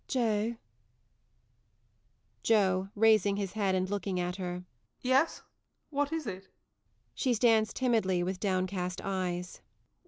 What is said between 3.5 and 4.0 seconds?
head and